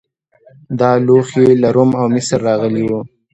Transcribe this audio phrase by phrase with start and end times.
[0.79, 2.99] دا لوښي له روم او مصر راغلي وو